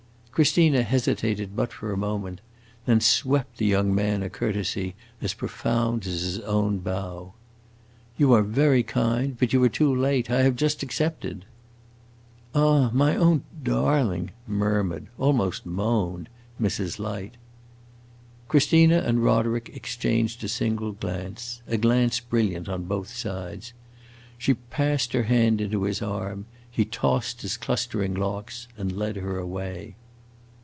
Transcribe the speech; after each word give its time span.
Christina 0.31 0.81
hesitated 0.81 1.55
but 1.57 1.71
for 1.73 1.91
a 1.91 1.97
moment, 1.97 2.39
then 2.87 2.99
swept 3.01 3.57
the 3.57 3.65
young 3.65 3.93
man 3.93 4.23
a 4.23 4.29
courtesy 4.29 4.95
as 5.21 5.33
profound 5.35 6.07
as 6.07 6.21
his 6.21 6.39
own 6.39 6.77
bow. 6.79 7.33
"You 8.17 8.31
are 8.33 8.41
very 8.41 8.81
kind, 8.81 9.37
but 9.37 9.51
you 9.53 9.61
are 9.63 9.67
too 9.69 9.93
late. 9.93 10.31
I 10.31 10.41
have 10.43 10.55
just 10.55 10.81
accepted!" 10.83 11.43
"Ah, 12.55 12.89
my 12.93 13.13
own 13.17 13.43
darling!" 13.61 14.31
murmured 14.47 15.07
almost 15.19 15.65
moaned 15.65 16.27
Mrs. 16.59 16.97
Light. 16.97 17.35
Christina 18.47 18.99
and 19.05 19.23
Roderick 19.25 19.69
exchanged 19.75 20.43
a 20.45 20.49
single 20.49 20.93
glance 20.93 21.61
a 21.67 21.75
glance 21.77 22.19
brilliant 22.21 22.67
on 22.69 22.85
both 22.85 23.09
sides. 23.09 23.73
She 24.39 24.53
passed 24.55 25.11
her 25.13 25.23
hand 25.23 25.59
into 25.61 25.83
his 25.83 26.01
arm; 26.01 26.45
he 26.71 26.83
tossed 26.85 27.41
his 27.43 27.57
clustering 27.57 28.15
locks 28.15 28.67
and 28.77 28.93
led 28.97 29.17
her 29.17 29.37
away. 29.37 29.97